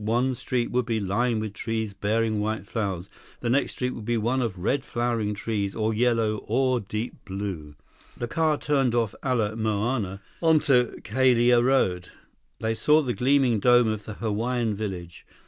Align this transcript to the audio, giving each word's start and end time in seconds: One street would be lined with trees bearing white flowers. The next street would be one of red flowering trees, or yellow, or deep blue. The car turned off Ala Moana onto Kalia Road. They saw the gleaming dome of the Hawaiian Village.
One 0.03 0.33
street 0.33 0.71
would 0.71 0.87
be 0.87 0.99
lined 0.99 1.41
with 1.41 1.53
trees 1.53 1.93
bearing 1.93 2.39
white 2.39 2.65
flowers. 2.65 3.07
The 3.41 3.51
next 3.51 3.73
street 3.73 3.91
would 3.91 4.03
be 4.03 4.17
one 4.17 4.41
of 4.41 4.57
red 4.57 4.83
flowering 4.83 5.35
trees, 5.35 5.75
or 5.75 5.93
yellow, 5.93 6.37
or 6.47 6.79
deep 6.79 7.23
blue. 7.23 7.75
The 8.17 8.27
car 8.27 8.57
turned 8.57 8.95
off 8.95 9.13
Ala 9.23 9.55
Moana 9.55 10.19
onto 10.41 10.99
Kalia 11.01 11.61
Road. 11.63 12.09
They 12.59 12.73
saw 12.73 13.03
the 13.03 13.13
gleaming 13.13 13.59
dome 13.59 13.89
of 13.89 14.05
the 14.05 14.15
Hawaiian 14.15 14.73
Village. 14.75 15.23